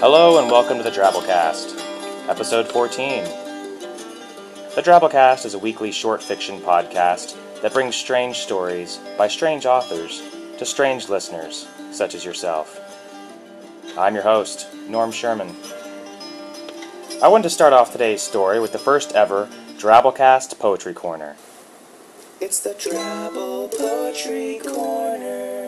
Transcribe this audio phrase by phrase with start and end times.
[0.00, 1.78] Hello and welcome to the Drabblecast,
[2.26, 3.22] episode 14.
[3.22, 10.22] The Drabblecast is a weekly short fiction podcast that brings strange stories by strange authors
[10.56, 12.80] to strange listeners, such as yourself.
[13.98, 15.54] I'm your host, Norm Sherman.
[17.22, 21.36] I want to start off today's story with the first ever Drabblecast Poetry Corner.
[22.40, 25.59] It's the Drabble Poetry Corner.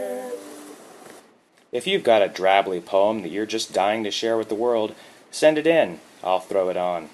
[1.73, 4.95] If you've got a drabbly poem that you're just dying to share with the world,
[5.31, 6.01] send it in.
[6.23, 7.09] I'll throw it on.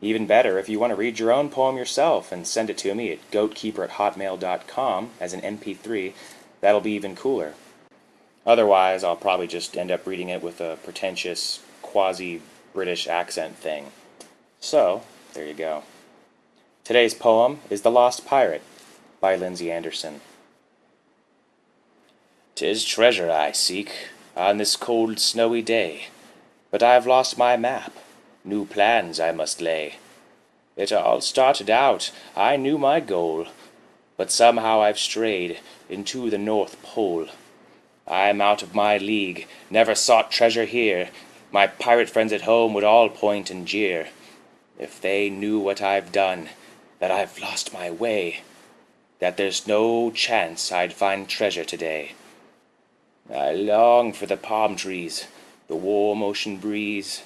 [0.00, 2.94] Even better, if you want to read your own poem yourself and send it to
[2.94, 6.12] me at goatkeeper at hotmail.com as an MP3,
[6.60, 7.54] that'll be even cooler.
[8.46, 12.40] Otherwise, I'll probably just end up reading it with a pretentious, quasi
[12.72, 13.86] British accent thing.
[14.60, 15.02] So,
[15.34, 15.82] there you go.
[16.84, 18.62] Today's poem is The Lost Pirate
[19.20, 20.20] by Lindsay Anderson.
[22.60, 23.90] Tis treasure I seek
[24.36, 26.08] on this cold, snowy day,
[26.70, 27.94] but I've lost my map.
[28.44, 29.94] New plans I must lay.
[30.76, 33.46] It all started out, I knew my goal,
[34.18, 37.28] but somehow I've strayed into the North Pole.
[38.06, 41.08] I'm out of my league, never sought treasure here.
[41.50, 44.08] My pirate friends at home would all point and jeer.
[44.78, 46.50] If they knew what I've done,
[46.98, 48.42] that I've lost my way,
[49.18, 52.12] that there's no chance I'd find treasure today.
[53.32, 55.28] I long for the palm trees,
[55.68, 57.22] the warm ocean breeze,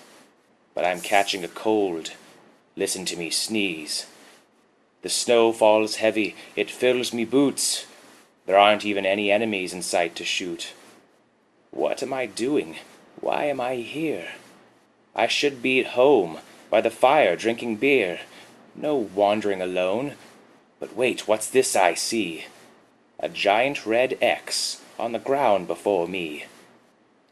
[0.74, 2.10] but I'm catching a cold.
[2.76, 4.06] Listen to me sneeze.
[5.00, 7.86] The snow falls heavy, it fills me boots.
[8.44, 10.74] There aren't even any enemies in sight to shoot.
[11.70, 12.76] What am I doing?
[13.20, 14.28] Why am I here?
[15.16, 18.20] I should be at home, by the fire, drinking beer.
[18.74, 20.14] No wandering alone.
[20.78, 22.44] But wait, what's this I see?
[23.18, 26.44] A giant red X on the ground before me.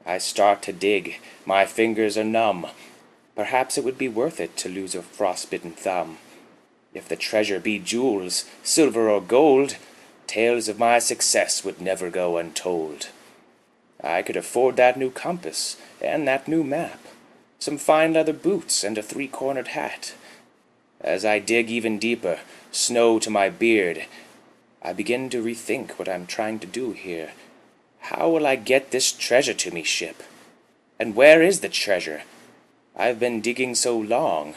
[0.04, 2.66] I start to dig, my fingers are numb.
[3.36, 6.18] Perhaps it would be worth it to lose a frostbitten thumb.
[6.92, 9.76] If the treasure be jewels, silver or gold,
[10.26, 13.08] tales of my success would never go untold.
[14.02, 17.00] I could afford that new compass and that new map,
[17.58, 20.14] some fine leather boots and a three cornered hat.
[21.00, 22.40] As I dig even deeper,
[22.70, 24.06] snow to my beard,
[24.82, 27.30] I begin to rethink what I'm trying to do here.
[28.06, 30.24] How will I get this treasure to me, ship?
[30.98, 32.22] And where is the treasure?
[32.96, 34.54] I've been digging so long,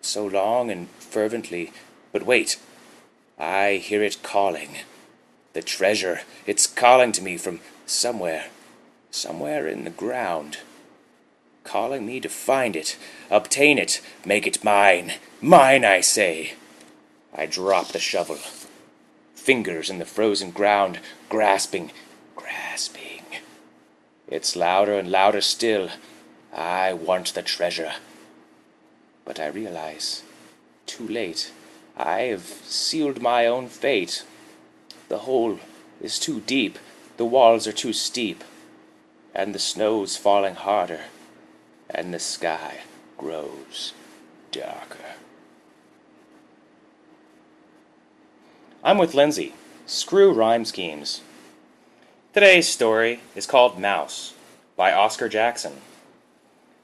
[0.00, 1.72] so long and fervently,
[2.12, 2.58] but wait,
[3.38, 4.70] I hear it calling.
[5.52, 8.46] The treasure, it's calling to me from somewhere,
[9.10, 10.58] somewhere in the ground.
[11.62, 12.96] Calling me to find it,
[13.30, 16.54] obtain it, make it mine, mine, I say.
[17.36, 18.38] I drop the shovel,
[19.34, 21.90] fingers in the frozen ground, grasping,
[22.76, 23.22] grasping.
[24.28, 25.88] It's louder and louder still.
[26.52, 27.92] I want the treasure.
[29.24, 30.22] But I realize,
[30.84, 31.52] too late,
[31.96, 34.24] I've sealed my own fate.
[35.08, 35.58] The hole
[36.02, 36.78] is too deep,
[37.16, 38.44] the walls are too steep,
[39.34, 41.04] and the snow's falling harder,
[41.88, 42.80] and the sky
[43.16, 43.94] grows
[44.52, 45.14] darker.
[48.84, 49.54] I'm with Lindsay.
[49.86, 51.22] Screw rhyme schemes.
[52.36, 54.34] Today's story is called Mouse
[54.76, 55.72] by Oscar Jackson.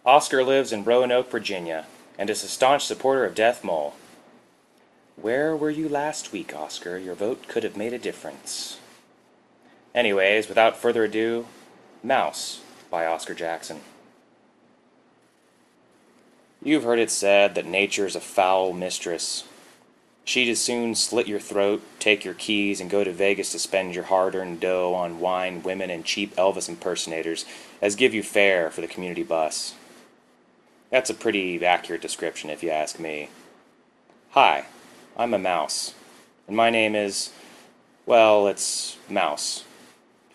[0.03, 1.85] Oscar lives in Roanoke, Virginia,
[2.17, 3.95] and is a staunch supporter of Death Mole.
[5.15, 6.97] Where were you last week, Oscar?
[6.97, 8.79] Your vote could have made a difference.
[9.95, 11.47] Anyways, without further ado,
[12.03, 13.81] Mouse by Oscar Jackson.
[16.65, 19.45] You've heard it said that nature is a foul mistress.
[20.25, 23.95] She'd as soon slit your throat, take your keys, and go to Vegas to spend
[23.95, 27.45] your hard earned dough on wine, women, and cheap Elvis impersonators
[27.81, 29.75] as give you fare for the community bus.
[30.91, 33.31] That's a pretty accurate description, if you ask me.
[34.31, 34.67] Hi,
[35.17, 35.95] I'm a mouse,
[36.47, 37.31] and my name is,
[38.07, 39.65] well, it's Mouse.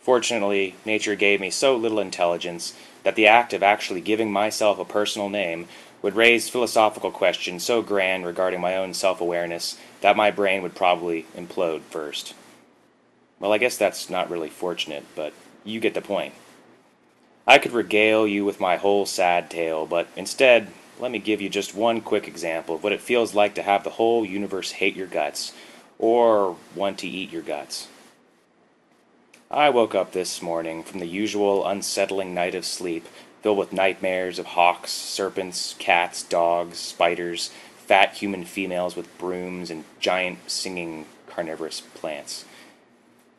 [0.07, 2.73] Fortunately, nature gave me so little intelligence
[3.03, 5.67] that the act of actually giving myself a personal name
[6.01, 10.75] would raise philosophical questions so grand regarding my own self awareness that my brain would
[10.75, 12.33] probably implode first.
[13.37, 15.33] Well, I guess that's not really fortunate, but
[15.65, 16.35] you get the point.
[17.45, 20.69] I could regale you with my whole sad tale, but instead,
[21.01, 23.83] let me give you just one quick example of what it feels like to have
[23.83, 25.51] the whole universe hate your guts,
[25.99, 27.89] or want to eat your guts.
[29.49, 33.07] I woke up this morning from the usual unsettling night of sleep,
[33.41, 39.85] filled with nightmares of hawks, serpents, cats, dogs, spiders, fat human females with brooms, and
[39.99, 42.43] giant singing carnivorous plants.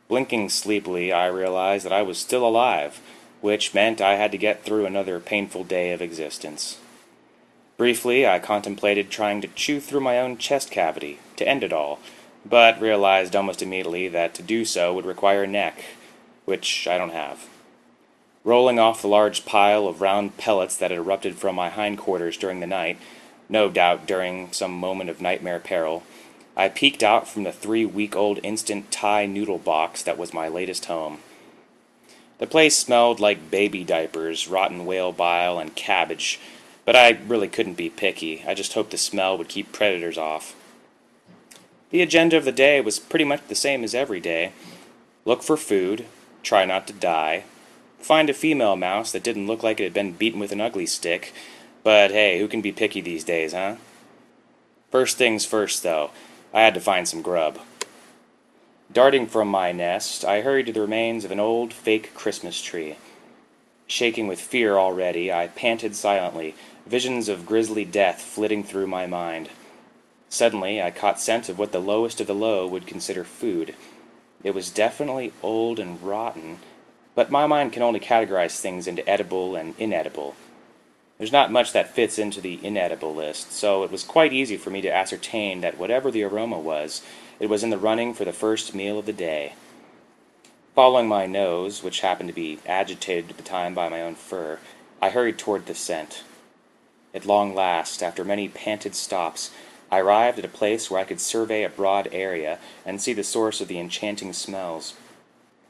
[0.09, 3.01] Blinking sleepily, I realized that I was still alive
[3.41, 6.79] which meant I had to get through another painful day of existence.
[7.77, 12.01] Briefly, I contemplated trying to chew through my own chest cavity to end it all,
[12.45, 15.85] but realized almost immediately that to do so would require a neck,
[16.49, 17.47] which I don't have.
[18.43, 22.61] Rolling off the large pile of round pellets that had erupted from my hindquarters during
[22.61, 22.97] the night,
[23.51, 26.05] no doubt during some moment of nightmare peril,
[26.57, 30.49] I peeked out from the three week old instant Thai noodle box that was my
[30.49, 31.19] latest home.
[32.39, 36.41] The place smelled like baby diapers, rotten whale bile, and cabbage,
[36.87, 38.43] but I really couldn't be picky.
[38.49, 40.57] I just hoped the smell would keep predators off.
[41.91, 44.53] The agenda of the day was pretty much the same as every day
[45.27, 46.07] look for food,
[46.43, 47.45] try not to die,
[47.99, 50.87] find a female mouse that didn't look like it had been beaten with an ugly
[50.87, 51.33] stick,
[51.83, 53.77] but hey, who can be picky these days, huh?
[54.91, 56.11] First things first, though,
[56.53, 57.59] I had to find some grub.
[58.91, 62.97] Darting from my nest, I hurried to the remains of an old fake Christmas tree.
[63.87, 66.55] Shaking with fear already, I panted silently,
[66.87, 69.51] visions of grisly death flitting through my mind.
[70.31, 73.75] Suddenly, I caught scent of what the lowest of the low would consider food.
[74.43, 76.59] It was definitely old and rotten,
[77.15, 80.37] but my mind can only categorize things into edible and inedible.
[81.19, 84.71] There's not much that fits into the inedible list, so it was quite easy for
[84.71, 87.03] me to ascertain that whatever the aroma was,
[87.41, 89.55] it was in the running for the first meal of the day.
[90.77, 94.61] Following my nose, which happened to be agitated at the time by my own fur,
[95.03, 96.23] I hurried toward the scent.
[97.13, 99.51] At long last, after many panted stops,
[99.91, 103.25] I arrived at a place where I could survey a broad area and see the
[103.25, 104.95] source of the enchanting smells.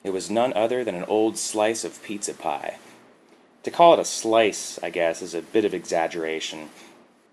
[0.03, 2.79] It was none other than an old slice of pizza pie.
[3.63, 6.71] To call it a slice, I guess, is a bit of exaggeration.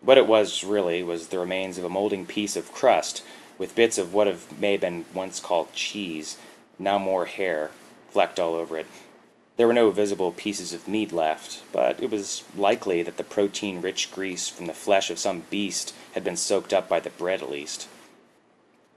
[0.01, 3.23] What it was really was the remains of a molding piece of crust,
[3.57, 6.37] with bits of what have may have been once called cheese,
[6.77, 7.71] now more hair,
[8.09, 8.87] flecked all over it.
[9.57, 13.81] There were no visible pieces of meat left, but it was likely that the protein
[13.81, 17.43] rich grease from the flesh of some beast had been soaked up by the bread
[17.43, 17.87] at least.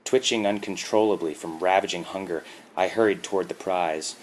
[0.05, 2.45] Twitching uncontrollably from ravaging hunger,
[2.77, 4.17] I hurried toward the prize.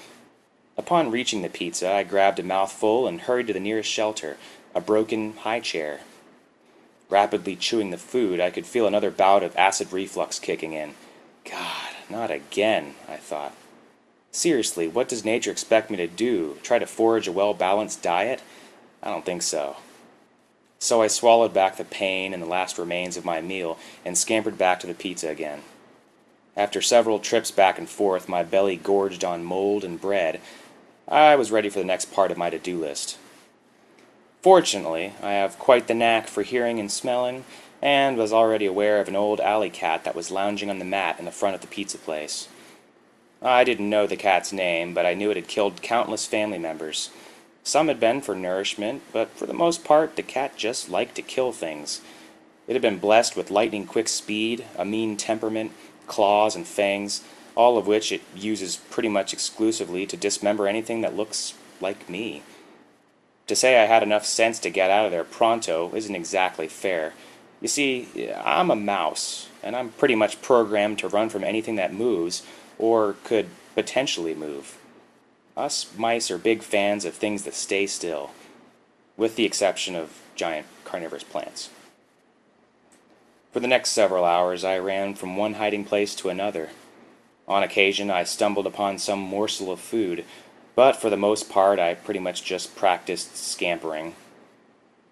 [0.78, 4.38] Upon reaching the pizza, I grabbed a mouthful and hurried to the nearest shelter,
[4.74, 6.00] a broken high chair.
[7.10, 10.96] Rapidly chewing the food, I could feel another bout of acid reflux kicking in.
[11.44, 13.54] God, not again, I thought.
[14.32, 16.58] Seriously, what does nature expect me to do?
[16.64, 18.42] Try to forage a well balanced diet?
[19.04, 19.76] I don't think so.
[20.86, 24.56] So I swallowed back the pain and the last remains of my meal and scampered
[24.56, 25.64] back to the pizza again.
[26.56, 30.40] After several trips back and forth, my belly gorged on mold and bread,
[31.08, 33.18] I was ready for the next part of my to do list.
[34.44, 37.46] Fortunately, I have quite the knack for hearing and smelling,
[37.82, 41.18] and was already aware of an old alley cat that was lounging on the mat
[41.18, 42.48] in the front of the pizza place.
[43.42, 47.10] I didn't know the cat's name, but I knew it had killed countless family members.
[47.66, 51.24] Some had been for nourishment, but for the most part, the cat just liked to
[51.24, 52.00] kill things.
[52.68, 55.72] It had been blessed with lightning quick speed, a mean temperament,
[56.06, 57.24] claws, and fangs,
[57.56, 62.44] all of which it uses pretty much exclusively to dismember anything that looks like me.
[63.48, 67.14] To say I had enough sense to get out of there pronto isn't exactly fair.
[67.62, 71.96] You see, I'm a mouse, and I'm pretty much programmed to run from anything that
[71.96, 72.44] moves
[72.78, 74.78] or could potentially move.
[75.58, 78.32] Us mice are big fans of things that stay still,
[79.16, 81.70] with the exception of giant carnivorous plants.
[83.54, 86.72] For the next several hours, I ran from one hiding place to another.
[87.48, 90.26] On occasion, I stumbled upon some morsel of food,
[90.76, 94.16] but for the most part, I pretty much just practiced scampering.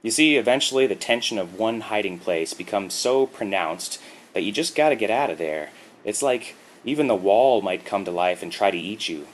[0.01, 4.01] You see, eventually the tension of one hiding place becomes so pronounced
[4.33, 5.69] that you just gotta get out of there.
[6.03, 9.27] It's like even the wall might come to life and try to eat you.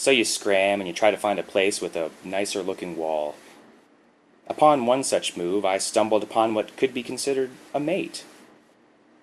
[0.00, 3.34] So you scram and you try to find a place with a nicer looking wall.
[4.46, 8.24] Upon one such move, I stumbled upon what could be considered a mate.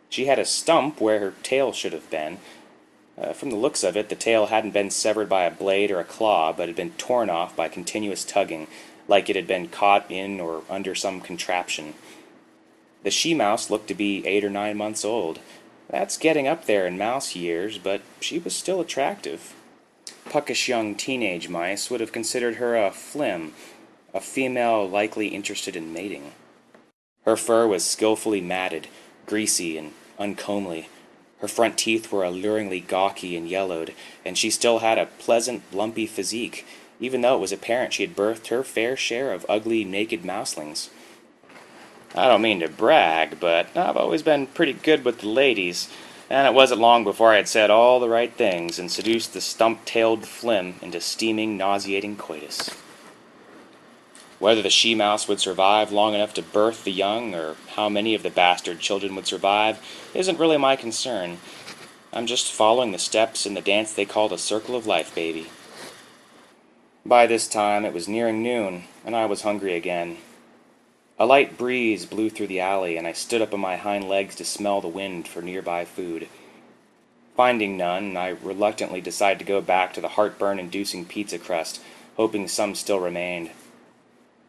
[0.10, 2.38] She had a stump where her tail should have been.
[3.20, 6.00] Uh, from the looks of it, the tail hadn't been severed by a blade or
[6.00, 8.68] a claw, but had been torn off by continuous tugging,
[9.08, 11.96] like it had been caught in or under some contraption.
[13.02, 15.40] The she mouse looked to be eight or nine months old,
[15.90, 19.56] that's getting up there in mouse years, but she was still attractive.
[20.30, 23.54] Puckish young teenage mice would have considered her a flim,
[24.14, 26.32] a female likely interested in mating.
[27.26, 28.88] Her fur was skillfully matted,
[29.26, 30.90] greasy, and uncomely.
[31.40, 33.94] Her front teeth were alluringly gawky and yellowed,
[34.26, 36.66] and she still had a pleasant, lumpy physique,
[37.00, 40.90] even though it was apparent she had birthed her fair share of ugly, naked mouselings.
[42.16, 45.90] I don't mean to brag, but I've always been pretty good with the ladies.
[46.30, 49.42] And it wasn't long before I had said all the right things and seduced the
[49.42, 52.70] stump tailed Flim into steaming, nauseating coitus.
[54.40, 58.14] Whether the she mouse would survive long enough to birth the young, or how many
[58.14, 59.80] of the bastard children would survive,
[60.14, 61.38] isn't really my concern.
[62.14, 65.50] I'm just following the steps in the dance they call the Circle of Life, baby.
[67.06, 70.18] By this time it was nearing noon, and I was hungry again.
[71.20, 74.36] A light breeze blew through the alley, and I stood up on my hind legs
[74.36, 76.28] to smell the wind for nearby food.
[77.36, 81.82] Finding none, I reluctantly decided to go back to the heartburn inducing pizza crust,
[82.18, 83.50] hoping some still remained.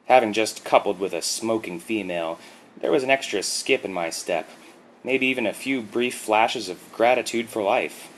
[0.09, 2.39] Having just coupled with a smoking female,
[2.79, 4.51] there was an extra skip in my step,
[5.03, 8.09] maybe even a few brief flashes of gratitude for life.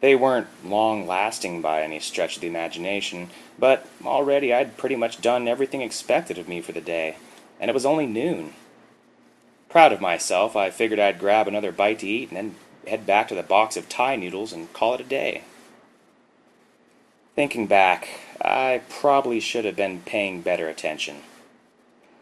[0.00, 5.22] They weren't long lasting by any stretch of the imagination, but already I'd pretty much
[5.22, 7.16] done everything expected of me for the day,
[7.60, 8.52] and it was only noon.
[9.68, 12.54] Proud of myself, I figured I'd grab another bite to eat and then
[12.86, 15.42] head back to the box of Thai noodles and call it a day.
[17.34, 18.08] Thinking back,
[18.40, 21.16] I probably should have been paying better attention.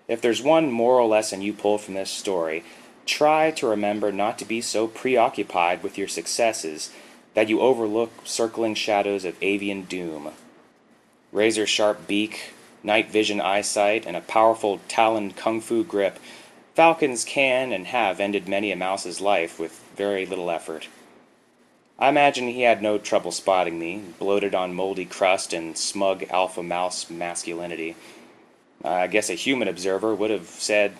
[0.08, 2.64] If there's one moral lesson you pull from this story,
[3.06, 6.90] try to remember not to be so preoccupied with your successes
[7.34, 10.30] that you overlook circling shadows of avian doom.
[11.32, 12.52] Razor sharp beak,
[12.84, 16.18] night vision eyesight, and a powerful taloned kung fu grip,
[16.74, 20.88] falcons can and have ended many a mouse's life with very little effort.
[21.98, 26.62] I imagine he had no trouble spotting me, bloated on moldy crust and smug alpha
[26.62, 27.96] mouse masculinity.
[28.84, 30.96] I guess a human observer would have said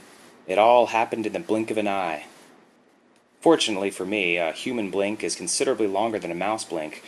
[0.47, 2.27] it all happened in the blink of an eye.
[3.41, 7.03] Fortunately for me, a human blink is considerably longer than a mouse blink.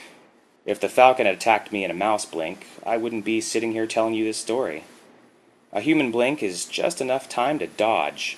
[0.66, 3.86] If the falcon had attacked me in a mouse blink, I wouldn't be sitting here
[3.86, 4.84] telling you this story.
[5.72, 8.36] A human blink is just enough time to dodge.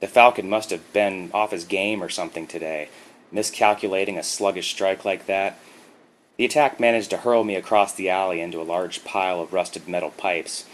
[0.00, 2.88] The falcon must have been off his game or something today
[3.32, 5.58] miscalculating a sluggish strike like that.
[6.36, 9.88] The attack managed to hurl me across the alley into a large pile of rusted
[9.88, 10.66] metal pipes.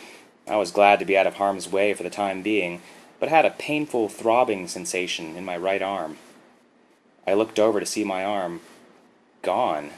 [0.47, 2.83] I was glad to be out of harm's way for the time being,
[3.21, 6.17] but had a painful throbbing sensation in my right arm.
[7.27, 8.61] I looked over to see my arm
[9.43, 9.91] gone.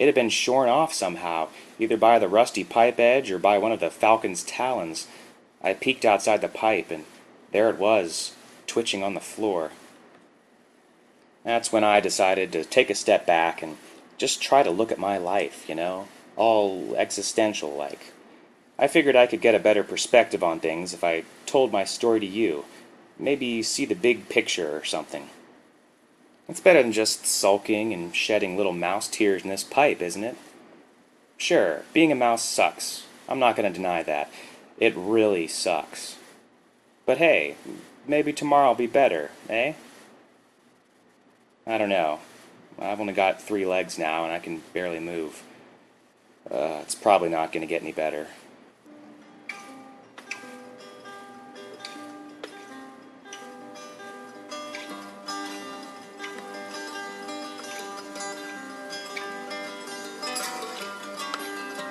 [0.00, 3.70] It had been shorn off somehow, either by the rusty pipe edge or by one
[3.70, 5.06] of the falcon's talons.
[5.62, 7.04] I peeked outside the pipe, and
[7.52, 8.34] there it was,
[8.66, 9.72] twitching on the floor.
[11.44, 13.76] That's when I decided to take a step back and
[14.16, 18.14] just try to look at my life, you know, all existential like.
[18.78, 22.20] I figured I could get a better perspective on things if I told my story
[22.20, 22.64] to you.
[23.18, 25.28] Maybe see the big picture or something.
[26.50, 30.36] It's better than just sulking and shedding little mouse tears in this pipe, isn't it?
[31.36, 33.06] Sure, being a mouse sucks.
[33.28, 34.32] I'm not going to deny that.
[34.76, 36.16] It really sucks.
[37.06, 37.54] But hey,
[38.04, 39.74] maybe tomorrow will be better, eh?
[41.68, 42.18] I don't know.
[42.80, 45.44] I've only got three legs now and I can barely move.
[46.50, 48.26] Uh, it's probably not going to get any better.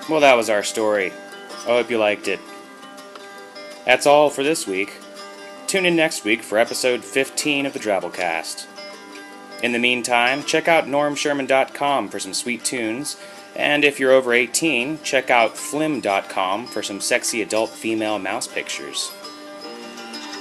[0.10, 1.12] Well, that was our story.
[1.12, 2.40] I hope you liked it.
[3.86, 4.94] That's all for this week.
[5.68, 8.66] Tune in next week for episode 15 of the Drabblecast.
[9.62, 13.18] In the meantime, check out normsherman.com for some sweet tunes,
[13.56, 19.12] and if you're over 18, check out flim.com for some sexy adult female mouse pictures.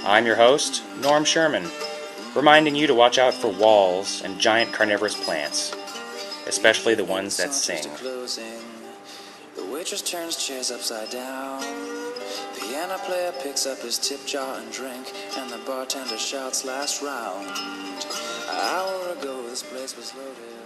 [0.02, 1.68] I'm your host, Norm Sherman,
[2.34, 5.75] reminding you to watch out for walls and giant carnivorous plants,
[6.46, 7.84] especially the ones that sing.
[9.78, 11.62] Waitress turns chairs upside down.
[12.58, 17.47] Piano player picks up his tip jar and drink, and the bartender shouts last round.
[17.47, 20.57] An hour ago, this place was loaded.